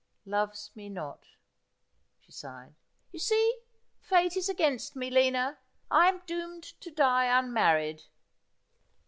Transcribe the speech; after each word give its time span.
'Loves 0.25 0.71
me 0.73 0.89
not,' 0.89 1.27
she 2.17 2.31
sighed.' 2.31 2.73
You 3.11 3.19
see, 3.19 3.59
Fate 3.99 4.35
is 4.35 4.49
against 4.49 4.95
me, 4.95 5.11
Lina. 5.11 5.59
I 5.91 6.07
am 6.07 6.23
doomed 6.25 6.63
to 6.63 6.89
die 6.89 7.25
unmarried.' 7.37 8.01